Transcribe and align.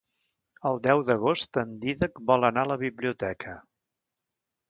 El 0.69 0.79
deu 0.87 1.01
d'agost 1.09 1.59
en 1.63 1.75
Dídac 1.83 2.17
vol 2.31 2.49
anar 2.49 2.63
a 2.67 2.71
la 2.71 2.79
biblioteca. 2.87 3.53